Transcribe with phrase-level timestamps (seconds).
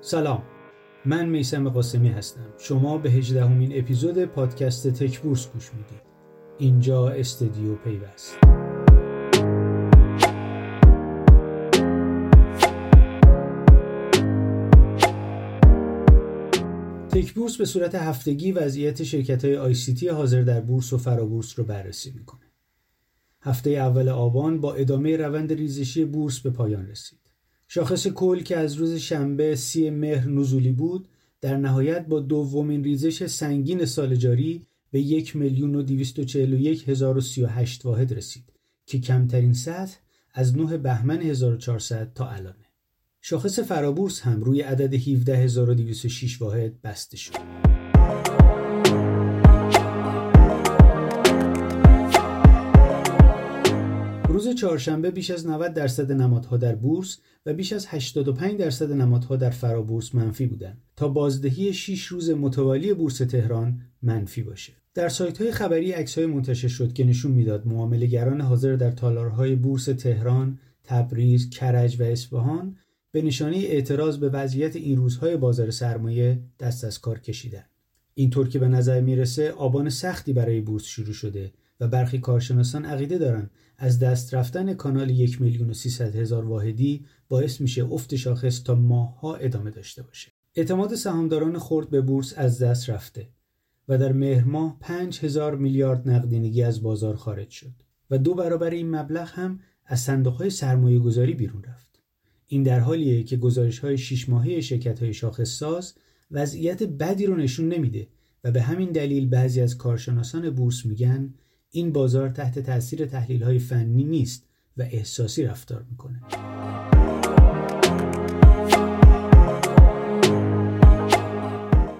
[0.00, 0.42] سلام.
[1.04, 2.54] من میسم قاسمی هستم.
[2.58, 6.02] شما به هجدهمین اپیزود پادکست تک بورس گوش می‌دید.
[6.58, 8.38] اینجا استدیو پیوست.
[17.10, 20.98] تک بورس به صورت هفتگی وضعیت شرکت های آی سی تی حاضر در بورس و
[20.98, 22.40] فرابورس رو بررسی می‌کنه.
[23.42, 27.25] هفته اول آبان با ادامه روند ریزشی بورس به پایان رسید.
[27.68, 31.08] شاخص کل که از روز شنبه سی مهر نزولی بود
[31.40, 35.82] در نهایت با دومین ریزش سنگین سال جاری به یک میلیون و
[36.88, 37.20] هزار و
[37.84, 38.52] واحد رسید
[38.86, 39.96] که کمترین سطح
[40.34, 42.66] از 9 بهمن 1400 تا الانه.
[43.20, 47.75] شاخص فرابورس هم روی عدد 17206 واحد بسته شد.
[54.36, 59.36] روز چهارشنبه بیش از 90 درصد نمادها در بورس و بیش از 85 درصد نمادها
[59.36, 64.72] در فرابورس منفی بودند تا بازدهی 6 روز متوالی بورس تهران منفی باشه.
[64.94, 69.56] در سایت های خبری عکس های منتشر شد که نشون می‌داد معاملهگران حاضر در تالارهای
[69.56, 72.76] بورس تهران، تبریز، کرج و اصفهان
[73.12, 77.64] به نشانه اعتراض به وضعیت این روزهای بازار سرمایه دست از کار کشیدن.
[78.18, 83.18] اینطور که به نظر می‌رسه آبان سختی برای بورس شروع شده و برخی کارشناسان عقیده
[83.18, 88.74] دارند از دست رفتن کانال یک میلیون و هزار واحدی باعث میشه افت شاخص تا
[88.74, 90.32] ماهها ادامه داشته باشه.
[90.54, 93.28] اعتماد سهامداران خرد به بورس از دست رفته
[93.88, 97.72] و در مهر ماه 5000 میلیارد نقدینگی از بازار خارج شد
[98.10, 102.00] و دو برابر این مبلغ هم از صندوق سرمایه گذاری بیرون رفت.
[102.46, 105.94] این در حالیه که گزارش های 6 ماهه شرکت های شاخص ساز
[106.30, 108.08] وضعیت بدی رو نشون نمیده
[108.44, 111.34] و به همین دلیل بعضی از کارشناسان بورس میگن
[111.70, 116.22] این بازار تحت تاثیر تحلیل های فنی نیست و احساسی رفتار می‌کنه.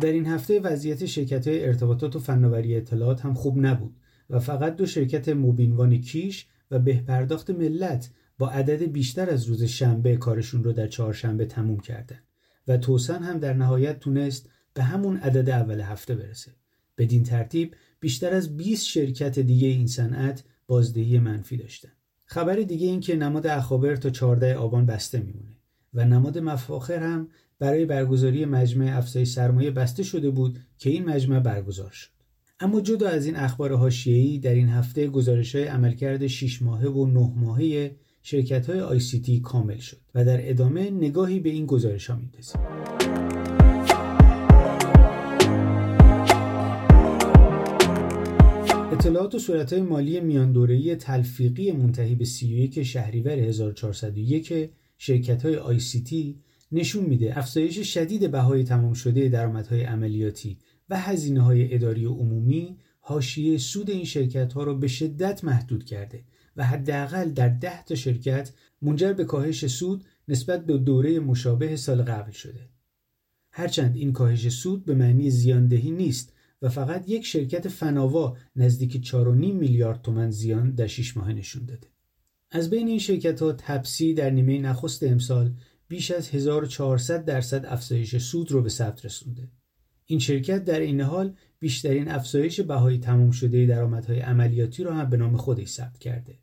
[0.00, 3.96] در این هفته وضعیت شرکت های ارتباطات و فناوری اطلاعات هم خوب نبود
[4.30, 10.16] و فقط دو شرکت موبینوان کیش و بهپرداخت ملت با عدد بیشتر از روز شنبه
[10.16, 12.18] کارشون رو در چهارشنبه تموم کردن
[12.68, 16.52] و توسن هم در نهایت تونست به همون عدد اول هفته برسه.
[16.98, 21.92] بدین ترتیب بیشتر از 20 شرکت دیگه این صنعت بازدهی منفی داشتن.
[22.24, 25.56] خبر دیگه این که نماد اخابر تا 14 آبان بسته میمونه
[25.94, 31.40] و نماد مفاخر هم برای برگزاری مجمع افزایش سرمایه بسته شده بود که این مجمع
[31.40, 32.10] برگزار شد.
[32.60, 37.06] اما جدا از این اخبار حاشیه‌ای در این هفته گزارش های عملکرد 6 ماهه و
[37.06, 42.16] 9 ماهه شرکت های تی کامل شد و در ادامه نگاهی به این گزارش ها
[42.16, 42.60] میندازیم.
[48.92, 56.40] اطلاعات و صورتهای مالی میاندورهی تلفیقی منتهی به 31 شهریور 1401 شرکت های تی
[56.72, 60.58] نشون میده افزایش شدید بهای تمام شده درآمدهای عملیاتی
[60.88, 65.84] و هزینه های اداری و عمومی حاشیه سود این شرکت ها را به شدت محدود
[65.84, 66.24] کرده
[66.56, 72.02] و حداقل در 10 تا شرکت منجر به کاهش سود نسبت به دوره مشابه سال
[72.02, 72.68] قبل شده.
[73.50, 76.32] هرچند این کاهش سود به معنی زیاندهی نیست
[76.62, 81.88] و فقط یک شرکت فناوا نزدیک 4.5 میلیارد تومن زیان در 6 ماه نشون داده.
[82.50, 85.54] از بین این شرکت ها تپسی در نیمه نخست امسال
[85.88, 89.48] بیش از 1400 درصد افزایش سود رو به ثبت رسونده.
[90.06, 95.16] این شرکت در این حال بیشترین افزایش بهای تمام شده درآمدهای عملیاتی را هم به
[95.16, 96.38] نام خودش ثبت کرده.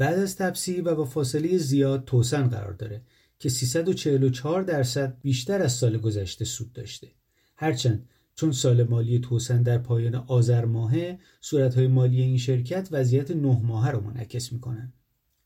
[0.00, 3.02] بعد از تپسی و با فاصله زیاد توسن قرار داره
[3.38, 7.08] که 344 درصد بیشتر از سال گذشته سود داشته.
[7.56, 13.60] هرچند چون سال مالی توسن در پایان آذر ماهه صورتهای مالی این شرکت وضعیت نه
[13.62, 14.92] ماهه رو منعکس می‌کنن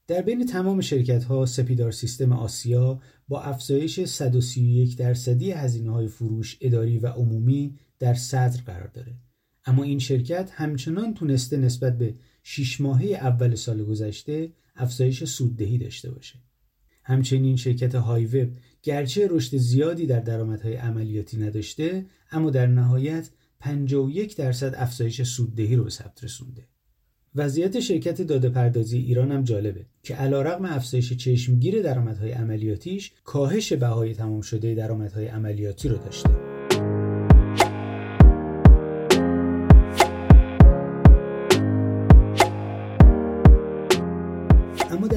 [0.07, 6.59] در بین تمام شرکت ها سپیدار سیستم آسیا با افزایش 131 درصدی هزینه های فروش
[6.61, 9.15] اداری و عمومی در صدر قرار داره
[9.67, 12.15] اما این شرکت همچنان تونسته نسبت به
[12.47, 16.39] 6 ماهه اول سال گذشته افزایش سوددهی داشته باشه
[17.05, 18.49] همچنین شرکت های وب
[18.83, 23.31] گرچه رشد زیادی در درآمدهای عملیاتی نداشته اما در نهایت
[23.61, 26.63] 51 درصد افزایش سوددهی رو به ثبت رسونده.
[27.35, 34.15] وضعیت شرکت داده پردازی ایران هم جالبه که علیرغم افزایش چشمگیر درآمدهای عملیاتیش کاهش بهای
[34.15, 36.54] تمام شده درآمدهای عملیاتی رو داشته.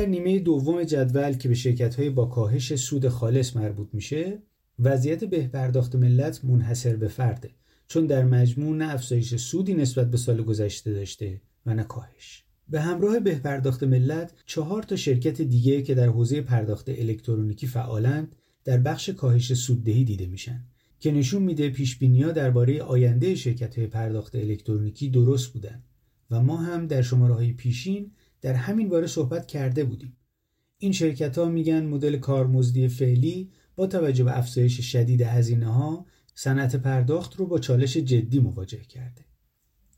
[0.08, 4.42] نیمه دوم جدول که به شرکت های با کاهش سود خالص مربوط میشه
[4.80, 7.50] وضعیت بهپرداخت ملت منحصر به فرده
[7.88, 12.44] چون در مجموع نه افزایش سودی نسبت به سال گذشته داشته و نه کاهش.
[12.70, 18.36] به همراه بهپرداخت ملت چهار تا شرکت دیگه که در حوزه پرداخت الکترونیکی فعالند
[18.66, 20.64] در بخش کاهش سوددهی دیده میشن
[21.00, 21.98] که نشون میده پیش
[22.36, 25.84] درباره آینده شرکت های پرداخت الکترونیکی درست بودن.
[26.32, 30.18] و ما هم در شماره های پیشین در همین باره صحبت کرده بودیم.
[30.78, 36.06] این شرکت ها میگن مدل کارمزدی فعلی با توجه به افزایش شدید هزینه ها
[36.36, 39.26] صنعت پرداخت رو با چالش جدی مواجه کرده.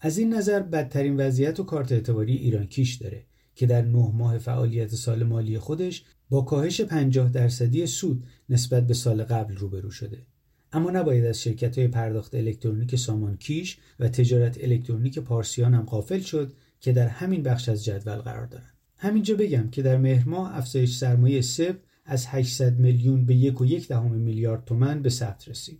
[0.01, 3.25] از این نظر بدترین وضعیت و کارت اعتباری ایران کیش داره
[3.55, 8.93] که در نه ماه فعالیت سال مالی خودش با کاهش 50 درصدی سود نسبت به
[8.93, 10.25] سال قبل روبرو شده.
[10.71, 16.19] اما نباید از شرکت های پرداخت الکترونیک سامان کیش و تجارت الکترونیک پارسیان هم غافل
[16.19, 20.57] شد که در همین بخش از جدول قرار دارند همینجا بگم که در مهر ماه
[20.57, 25.49] افزایش سرمایه سب از 800 میلیون به یک و یک دهم میلیارد تومن به ثبت
[25.49, 25.79] رسید.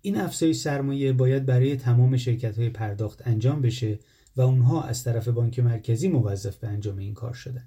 [0.00, 3.98] این افزایش سرمایه باید برای تمام شرکت های پرداخت انجام بشه
[4.36, 7.64] و اونها از طرف بانک مرکزی موظف به انجام این کار شدن.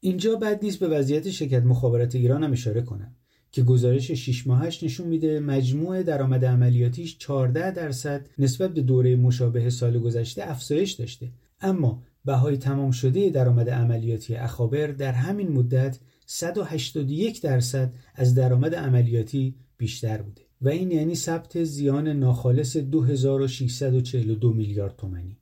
[0.00, 3.14] اینجا بد نیست به وضعیت شرکت مخابرات ایران هم اشاره کنم
[3.52, 9.70] که گزارش 6 ماهش نشون میده مجموع درآمد عملیاتیش 14 درصد نسبت به دوره مشابه
[9.70, 11.28] سال گذشته افزایش داشته.
[11.60, 19.54] اما بهای تمام شده درآمد عملیاتی اخابر در همین مدت 181 درصد از درآمد عملیاتی
[19.76, 25.36] بیشتر بوده و این یعنی ثبت زیان ناخالص 2642 میلیارد تومانی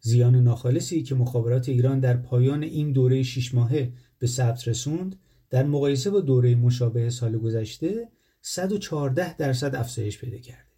[0.00, 5.16] زیان ناخالصی که مخابرات ایران در پایان این دوره 6 ماهه به ثبت رسوند
[5.50, 8.08] در مقایسه با دوره مشابه سال گذشته
[8.42, 10.68] 114 درصد افزایش پیدا کرده.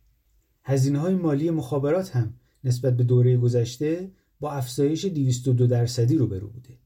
[0.64, 2.34] هزینه های مالی مخابرات هم
[2.64, 6.78] نسبت به دوره گذشته با افزایش 202 درصدی روبرو بوده.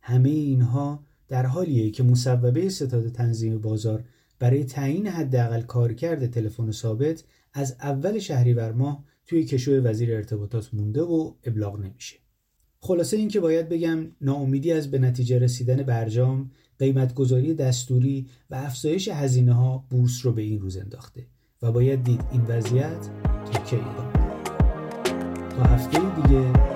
[0.00, 4.04] همه اینها در حالیه که مصوبه ستاد تنظیم بازار
[4.38, 11.02] برای تعیین حداقل کارکرد تلفن ثابت از اول شهریور ماه توی کشو وزیر ارتباطات مونده
[11.02, 12.16] و ابلاغ نمیشه.
[12.80, 19.52] خلاصه اینکه باید بگم ناامیدی از به نتیجه رسیدن برجام، قیمتگذاری دستوری و افزایش هزینه
[19.52, 21.26] ها بورس رو به این روز انداخته
[21.62, 23.10] و باید دید این وضعیت
[23.52, 23.76] تا کی
[25.50, 26.71] تا هفته دیگه